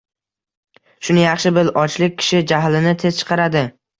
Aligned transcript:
Shuni 1.09 1.21
yaxshi 1.25 1.51
bil: 1.59 1.69
ochlik 1.83 2.17
kishi 2.23 2.41
jahlini 2.53 2.97
tez 3.05 3.23
chiqaradi. 3.23 3.63